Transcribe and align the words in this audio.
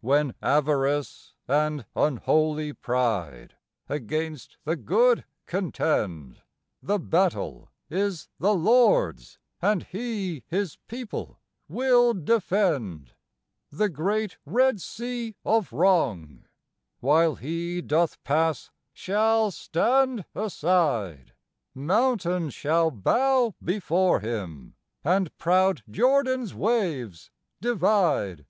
When 0.00 0.34
Avarice 0.40 1.34
and 1.48 1.86
unholy 1.96 2.72
Pride 2.72 3.56
against 3.88 4.56
the 4.64 4.76
good 4.76 5.24
contend, 5.46 6.40
The 6.80 7.00
battle 7.00 7.68
is 7.90 8.28
the 8.38 8.54
Lord's 8.54 9.40
and 9.60 9.82
He 9.82 10.44
His 10.46 10.76
people 10.86 11.40
will 11.68 12.14
defend. 12.14 13.14
The 13.72 13.88
great 13.88 14.38
Red 14.46 14.80
Sea 14.80 15.34
of 15.44 15.72
wrong, 15.72 16.44
while 17.00 17.34
He 17.34 17.80
doth 17.82 18.22
pass, 18.22 18.70
shall 18.92 19.50
stand 19.50 20.24
aside; 20.32 21.32
Mountains 21.74 22.54
shall 22.54 22.92
bow 22.92 23.56
before 23.60 24.20
Him, 24.20 24.76
and 25.02 25.36
proud 25.38 25.82
Jordan's 25.90 26.54
waves 26.54 27.32
divide. 27.60 28.46